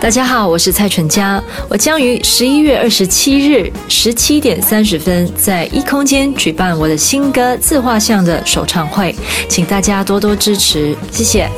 [0.00, 9.14] 大家好，我是蔡淳佳，我将于十一月二十七日十七点三十分在一空间举办我的新歌自画像的首唱会，
[9.46, 11.50] 请大家多多支持，谢谢。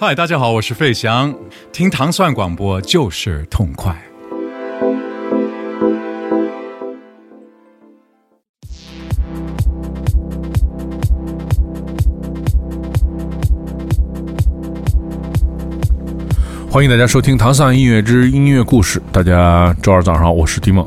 [0.00, 1.32] 嗨，大家好，我是费翔，
[1.72, 3.96] 听糖蒜广播就是痛快。
[16.74, 18.98] 欢迎大家收听《唐丧音乐之音乐故事》。
[19.12, 20.84] 大家周二早上好，我是迪梦，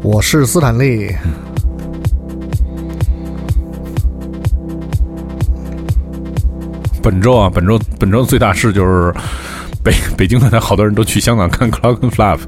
[0.00, 1.14] 我是斯坦利。
[7.02, 9.14] 本周啊，本周本周最大事就是
[9.84, 12.38] 北 北京可能好多人都去香港看 Clock Club，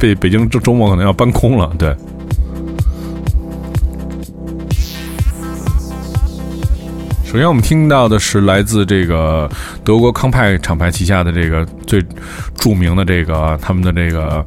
[0.00, 1.72] 北北京周周末可能要搬空了。
[1.78, 1.94] 对。
[7.30, 9.48] 首先，我们听到的是来自这个
[9.84, 12.04] 德国康派厂牌旗下的这个最
[12.56, 14.44] 著名的这个他们的这个。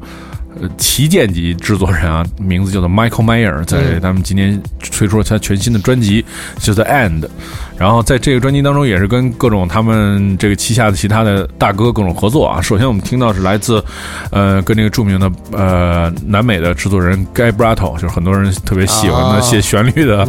[0.60, 6.24] 呃，旗舰级制作人啊，名字叫做 Michael Mayer，在他们今年推出了他全新的专辑，
[6.58, 7.28] 叫做 End。
[7.76, 12.60] 然后在这个专辑当中，也是跟各种他们这个旗下的其他的大哥各种合作啊。
[12.60, 13.84] 首先我们听到是来自
[14.30, 20.28] 呃跟这个著名的呃南美的制作人 Guy Brato，就是很多人特别喜欢的写旋律的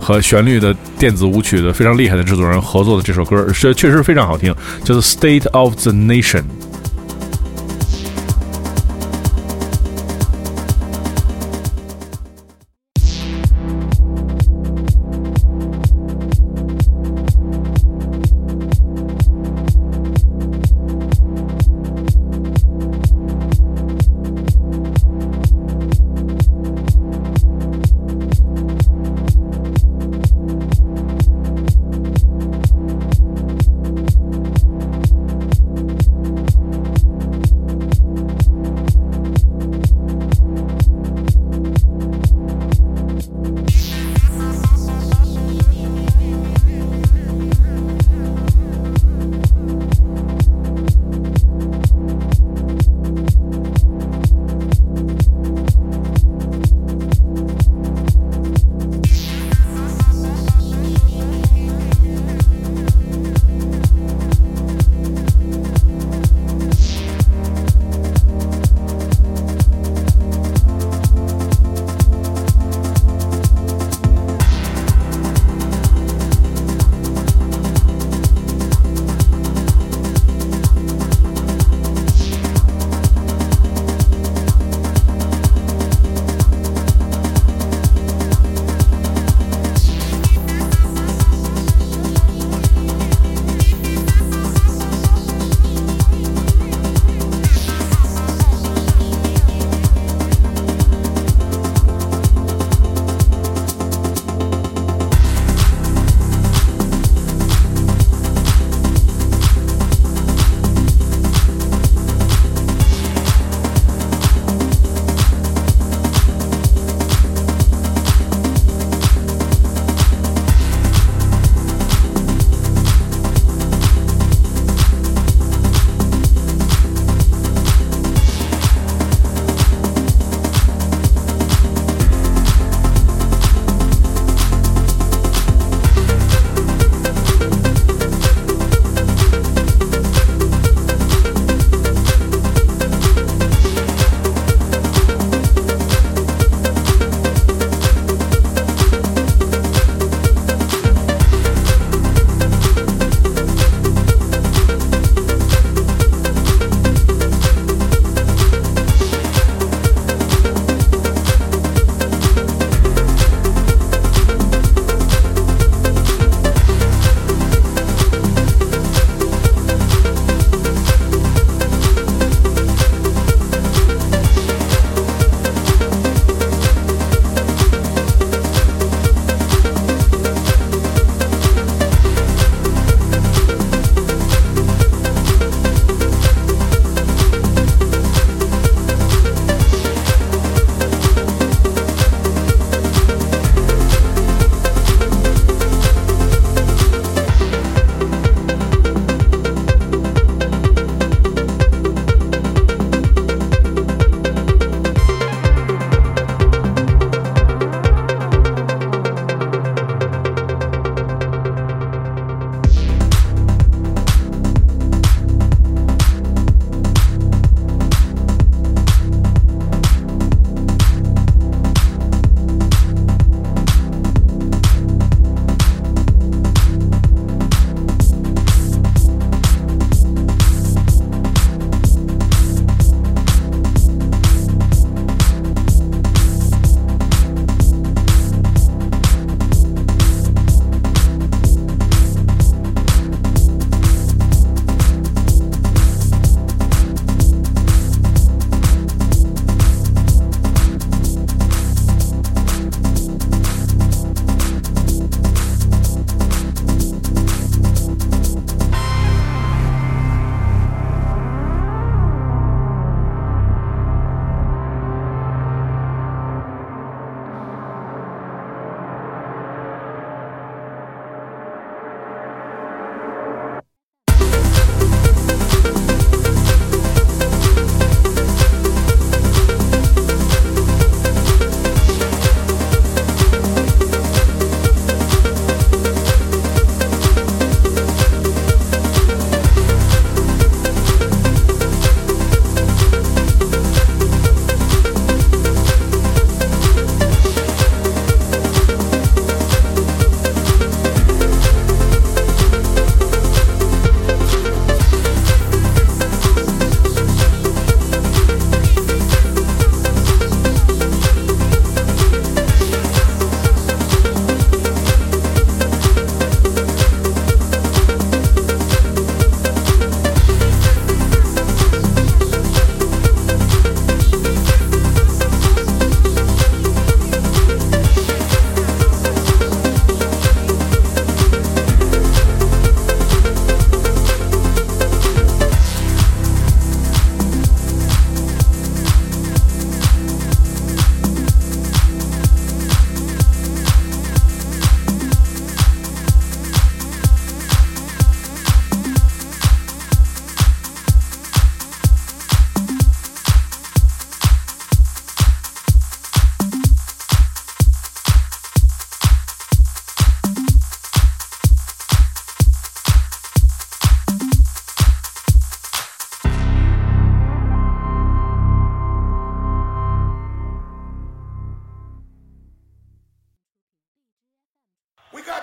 [0.00, 6.42] 和旋律的电子舞曲的非常厉害的制作人合作的这首歌，是确实非常好听，叫做 State of the Nation。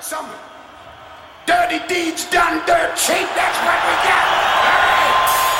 [0.02, 0.26] Some
[1.46, 3.28] dirty deeds done dirt cheap.
[3.36, 4.24] That's what we got.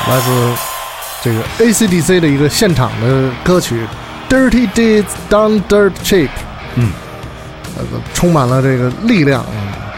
[0.08, 0.56] 来自
[1.22, 3.86] 这个 AC/DC 的一个现场的歌曲
[4.34, 6.28] 《Dirty Deeds Done Dirt Cheap》，
[6.76, 6.92] 嗯，
[7.78, 7.84] 呃，
[8.14, 9.46] 充满了这个力量。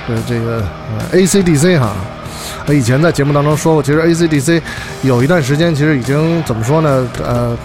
[0.07, 0.63] 呃，这个
[1.11, 1.91] 呃 AC/DC 哈，
[2.65, 4.59] 呃以前在节目当中说过，其实 AC/DC
[5.03, 7.07] 有一段时间其实已经怎么说呢？
[7.23, 7.55] 呃，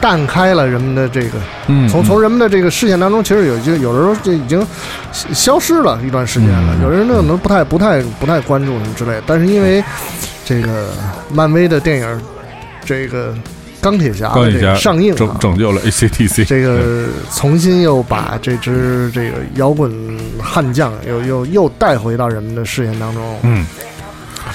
[0.00, 1.38] 淡开了人们的这个，
[1.68, 4.66] 嗯从从人们的这个视线当中，其实有已经有的时候就已经
[5.12, 6.74] 消消失了一段时间了。
[6.76, 9.84] 嗯有的人可能不太不太不太关注什么之类的，但是因为
[10.44, 10.88] 这个
[11.30, 12.20] 漫威的电影，
[12.84, 13.34] 这个
[13.80, 14.34] 钢铁侠
[14.74, 19.90] 上映、啊，拯拯救了 ACTC，这个重新又把这支这个摇滚
[20.42, 23.38] 悍将又又又带回到人们的视线当中。
[23.42, 23.66] 嗯，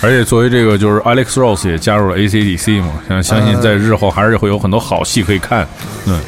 [0.06, 5.68] 而且作为这个就是 Alex Ross 也加入了 ACDC 嘛，相相信在日后还是会有很多好戏可以看。
[6.06, 6.20] 嗯，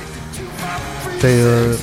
[1.21, 1.75] 这个，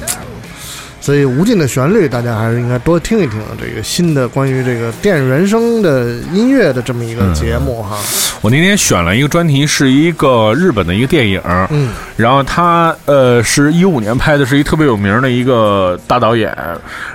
[1.04, 7.98] 所以无尽的旋律，大家还是应该多听一听这个新的关于这个电影原声的音乐的这么一个节目哈。
[8.40, 16.56] 我那天选了一个专题，是一个日本的一个电影，嗯，然后他呃是一五年拍的，是一特别有名的一个大导演，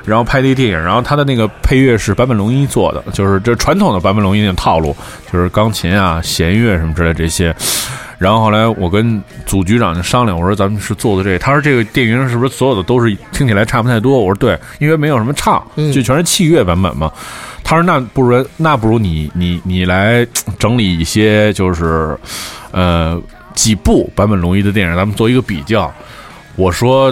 [0.05, 4.95] 然后拍的一电影，然后他的那个配乐是坂本龙一做的，就是这传统的坂本龙一那种套路，
[5.33, 7.55] 就是钢琴啊、弦乐什么之类这些。
[8.19, 14.19] 然后后来我跟组局长就商量，我说咱们是做的这个，他说这个电影是不是所有的都是听起来差不太多？
[14.19, 17.11] 我说对，因为没有什么唱，嗯就全是器乐版本嘛。
[17.63, 20.27] 他说那不如那不如你你你来
[20.59, 22.15] 整理一些就是
[22.71, 23.19] 呃
[23.55, 25.91] 几部版本龙一的电影，咱们做一个比较。
[26.55, 27.11] 我说。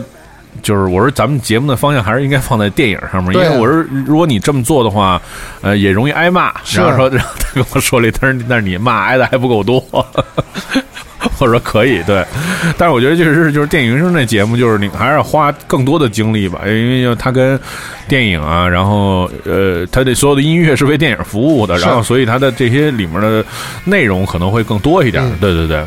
[0.63, 5.21] 就是我说，咱们节目的方向还是应该放在电影上面，因为我说，如果你这么做的话，
[5.61, 6.51] 呃，也容易挨骂。
[6.73, 9.79] 然后说，然后他跟我说了一，但是但是你骂挨的还不够多。
[11.39, 12.25] 我说可以，对，
[12.77, 17.59] 但是我觉得确实是，就是电影原声这节目，就是你还是要花更多的精力吧，因为就它跟
[18.07, 23.43] 电影啊，然后呃，它的所有的音乐是为电影服务的，然后所以它的这些里面的
[23.83, 25.23] 内容可能会更多一点。
[25.23, 25.85] 嗯对对对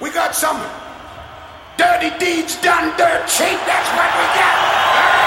[0.00, 0.58] ，We got some
[1.76, 3.58] dirty deeds done dirt cheap.
[3.66, 5.17] That's what we got.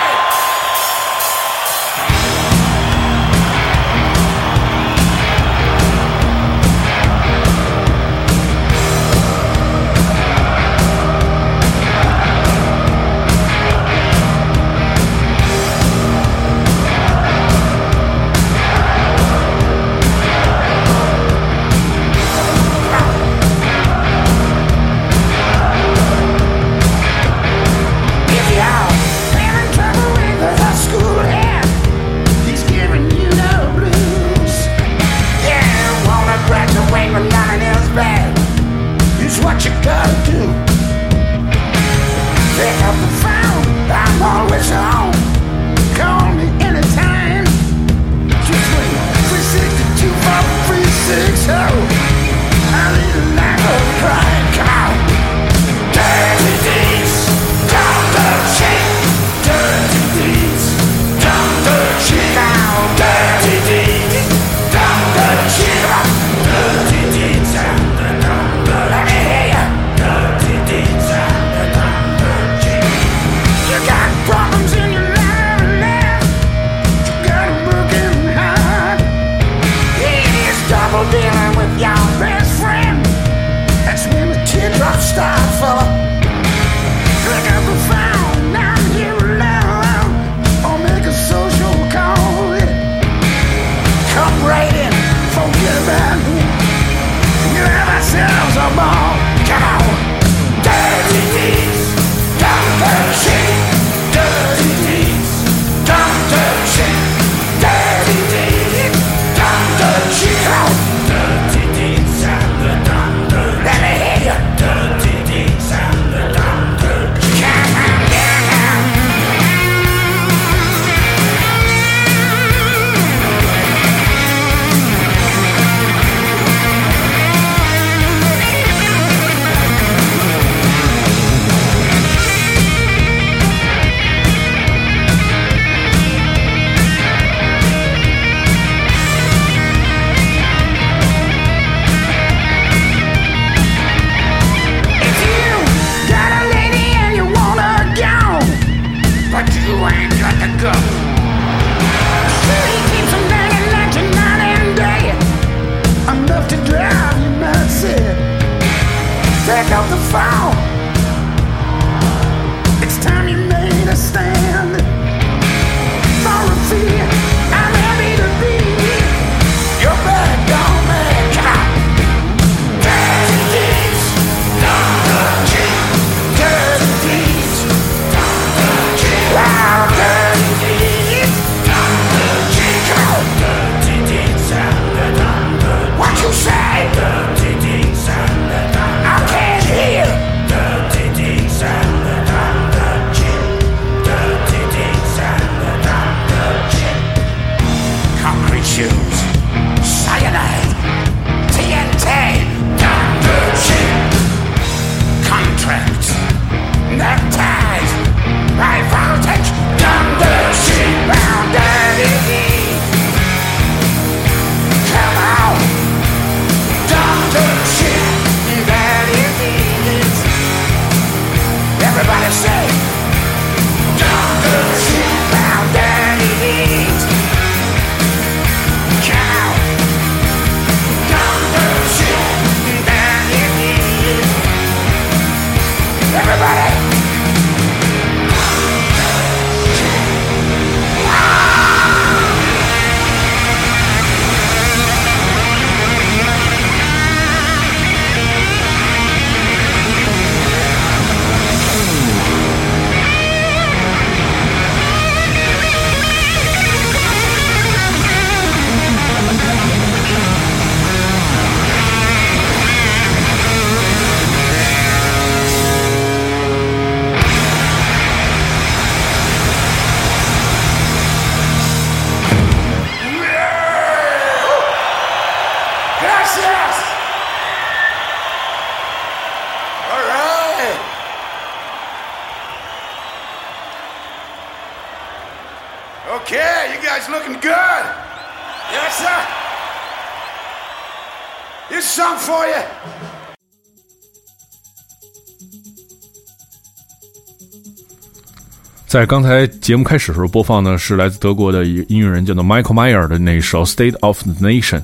[298.91, 304.79] 在刚才节目开始的时候播放的是来自德国的一个音乐人，叫做 Michael Meyer 的那首《State of the Nation》。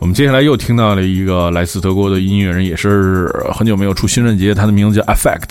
[0.00, 5.50] 我们接下来又听到了一个来自德国的音乐人，也是很久没有出新专辑，他的名字叫 Affect。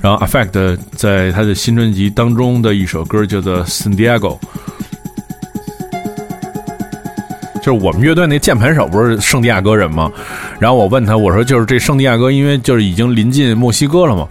[0.00, 4.38] 然后 Affect 在他的新专辑当中的一首歌叫做《San Diego》。
[7.62, 10.10] 就是我们乐队那键盘手不是圣地亚哥人吗？
[10.58, 14.26] 然后我问他，我说就是这圣地亚哥，因为就是已经临近墨西哥了嘛。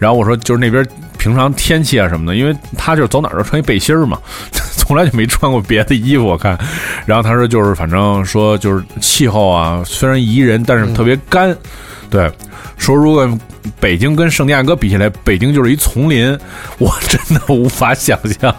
[0.00, 0.84] 然后我说就是那边
[1.18, 4.18] 平常天气啊什么的，因为他就是走哪儿都穿一背心儿嘛，
[4.76, 6.24] 从来就没穿过别的衣服。
[6.24, 6.58] 我看，
[7.06, 11.56] 然后他说就是反正说就是气候啊，虽然宜人，但是特别干。
[12.08, 12.30] 对，
[12.76, 13.28] 说如果
[13.80, 16.38] 北京跟圣地亚哥比起来，北京就是一丛林，
[16.78, 18.54] 我真的无法想象，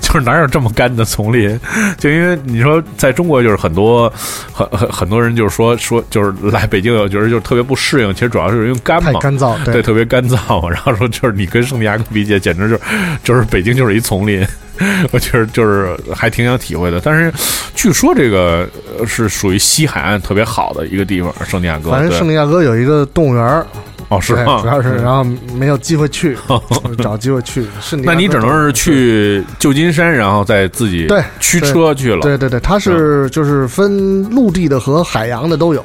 [0.00, 1.58] 就是哪有这么干的丛林？
[1.98, 4.12] 就因为你说在中国，就是很多
[4.52, 10.66] 很很很多人就是说说就是来北京，有觉得就是特别不适应，其实主要是因为干嘛，干燥，对，特别干燥。
[10.68, 12.80] 然后说就是你跟圣地亚哥比起来，简直就是
[13.22, 14.44] 就是北京就是一丛林。
[15.12, 17.32] 我觉得就是还挺想体会的，但是
[17.74, 18.68] 据说这个
[18.98, 21.90] 呃是属于西海岸特别好的一个地方，圣地亚哥。
[21.90, 23.66] 反正圣地亚哥有一个动物园儿，
[24.08, 24.60] 哦，是吗？
[24.62, 25.22] 主要是 然后
[25.54, 26.36] 没有机会去，
[26.98, 27.64] 找机会去。
[28.02, 32.20] 那你只能是去旧金山，然后再自己对驱车去了。
[32.20, 35.84] 对对对，它是就是分陆地的和海洋的都有，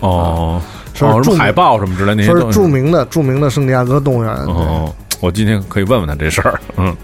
[0.00, 0.60] 哦，
[0.92, 2.58] 是哦，什著名么海豹什么之类那些说是。
[2.58, 4.32] 著名的著名的圣地亚哥动物园。
[4.46, 6.60] 哦，我今天可以问问他这事儿。
[6.76, 6.96] 嗯。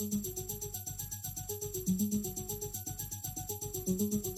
[0.00, 0.24] Thank
[3.86, 4.29] you.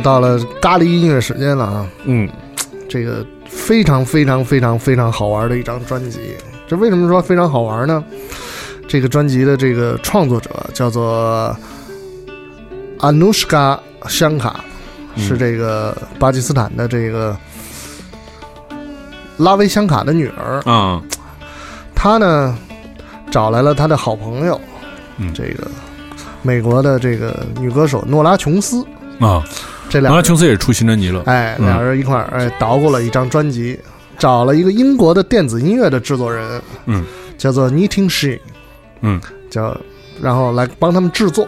[0.00, 1.86] 又到了咖喱音乐时间了啊！
[2.06, 2.26] 嗯
[2.88, 6.34] 这个非常非常非常非常好玩的一张专辑。
[6.66, 8.02] 这为什么说非常好玩呢？
[8.88, 11.54] 这个专辑的这个创作者叫做
[13.00, 14.64] Anushka 香卡，
[15.16, 17.36] 嗯是这个巴基斯坦的这个
[19.36, 20.62] 拉维香卡的女儿。
[20.64, 21.02] 啊
[21.94, 22.56] 她呢
[23.30, 24.58] 找来了她的好朋友，
[25.18, 25.70] 嗯这个
[26.40, 28.82] 美国的这个女歌手诺拉琼斯，
[29.20, 29.44] 啊，
[29.90, 31.24] 这俩拉琼斯也出新专辑了。
[31.26, 33.78] 哎，嗯俩人一块儿哎捣鼓了一张专辑，
[34.16, 37.04] 找了一个英国的电子音乐的制作人，嗯，
[37.36, 38.38] 叫做 Knitting She，
[39.02, 39.76] 嗯叫
[40.22, 41.46] 然后来帮他们制作。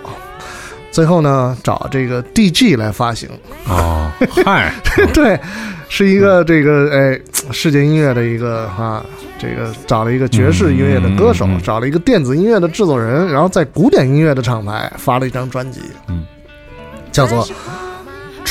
[0.91, 3.27] 最后呢，找这个 DG 来发行，
[3.67, 4.11] 哦，
[4.45, 4.75] 嗨，
[5.15, 5.41] 对，
[5.89, 7.19] 是一个这个哎
[7.51, 9.03] 世界音乐的一个啊，
[9.39, 16.27] 这个找了一个爵士音乐的歌手，嗯嗯嗯找了一个电子音乐的制作人，然后在古典音乐的厂牌发了一张专辑，嗯，
[17.11, 17.49] 叫做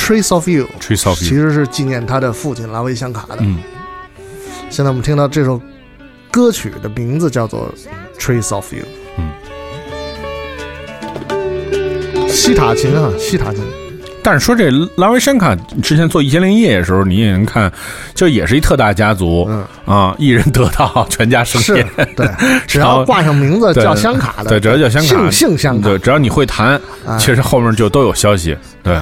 [0.02, 3.36] Trace of You，Trace of You 其实是纪念他的父亲拉维香卡的。
[3.40, 3.58] 嗯
[4.68, 5.60] 现在我们听到这首
[6.30, 7.72] 歌曲的名字叫做
[8.20, 8.80] 《Trace of You》。
[9.18, 9.30] 嗯，
[12.26, 13.60] 西塔琴啊，西塔琴，
[14.22, 17.70] 但是说这拉维山卡之前做《一千零一夜》的时候，你也能看，
[18.14, 21.86] 就也是一特大家族，嗯啊，一人得道，全家升是天。
[22.16, 22.26] 对，
[22.66, 28.56] 只要挂上名字叫香卡的，对，只要叫香卡，姓姓香卡对，，只要你会弹，哎其实后面就都有消息。
[28.82, 28.98] 对，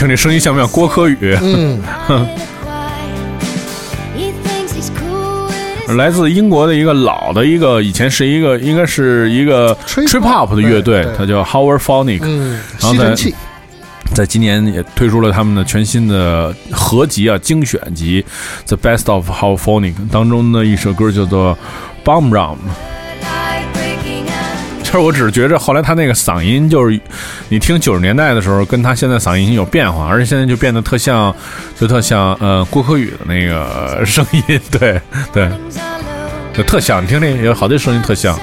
[0.00, 1.36] 听这声音像不像郭柯宇？
[1.42, 1.78] 嗯，
[5.94, 13.14] 来自英国的一个老的一个，以前是一个应该是一个 trip hop 的乐队，它叫 Howard Phonic，、嗯、然后在
[14.14, 18.24] 在今年也推出了他们的全新的合集啊，精选集
[18.74, 21.54] 《The Best of Howard Phonic》当中的一首歌叫做
[22.08, 22.54] 《bomb rum》。
[24.92, 26.98] 实我只是觉着后来他那个嗓音，就是
[27.48, 31.34] 你听九十年代的时候，跟他现在嗓音有变化，而且现在就变得特像，
[31.78, 35.00] 就特像呃郭柯宇的那个 声音，对
[35.32, 35.48] 对.
[36.52, 37.02] 就特像。
[37.02, 38.38] 你听这有好多声音特像。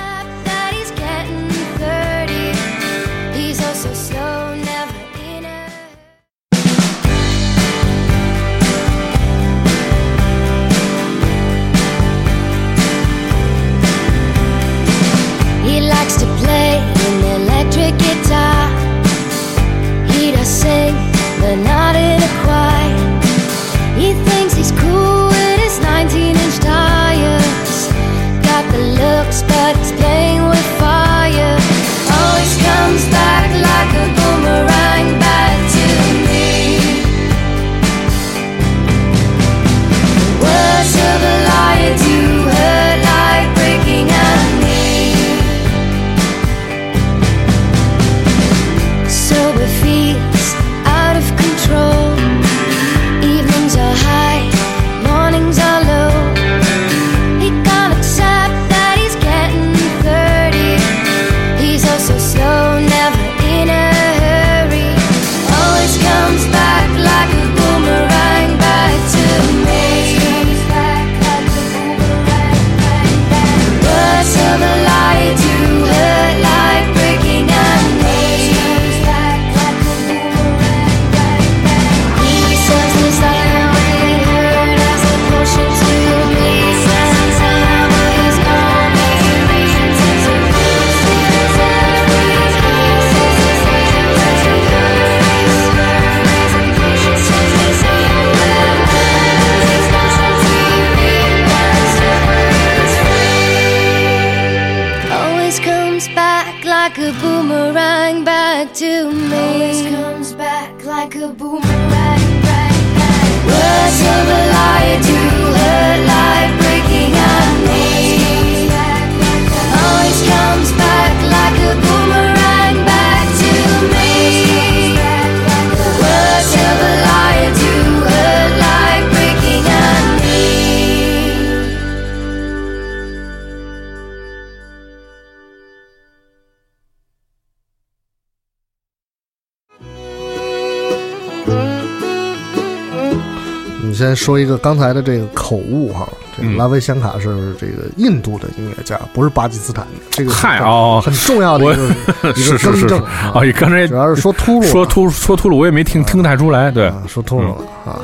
[143.98, 146.08] 先说一个刚才的这个口误哈，
[146.38, 151.90] 这个嗯拉维香卡是这个印度的音乐家，不是巴基斯坦的，这个是很嗨哦很重要的一个
[152.30, 156.70] 一个是是是更正啊，你刚才主要是说秃噜说秃说秃噜，我也没听听太出来。
[156.70, 158.00] 对，啊，说秃噜了啊。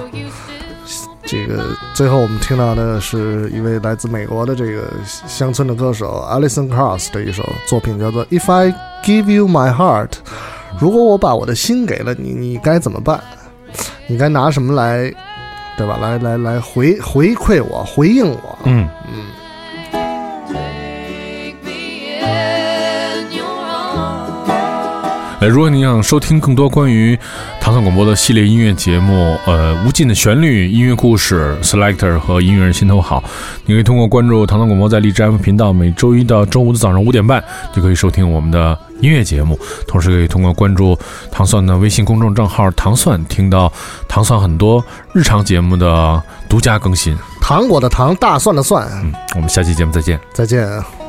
[1.26, 8.76] 这个最后我们听到的是一位来自美国的这个乡村的歌手 Alison Krauss 的一首作品，叫做《If I
[9.06, 10.08] Give You My Heart》。
[10.80, 13.20] 如果我把我的心给了你，你该怎么办？
[14.08, 15.12] 你该拿什么来，
[15.78, 15.98] 对吧？
[16.02, 18.60] 来来来回回馈我，回应我。
[18.66, 18.88] 嗯
[20.48, 24.52] ，Take me in your arms.
[25.40, 27.18] 呃，如果你想收听更多关于
[27.60, 33.24] 唐宋广播的系列音乐节目，呃，无尽的旋律、音乐故事、Selector 和音乐人心头好，
[33.66, 39.60] 你可以通过关注唐宋广播在荔枝 FM 频道，每周一到周五的早上五点半就可以收听我们的音乐节目。
[39.86, 40.98] 同时可以通过关注
[41.30, 43.72] 糖蒜的微信公众账号“糖蒜”，听到
[44.08, 47.16] 糖蒜很多日常节目的独家更新。
[47.42, 48.88] 糖果的糖，大蒜的蒜。
[49.04, 50.18] 嗯，我们下期节目再见。
[50.34, 51.03] 再见。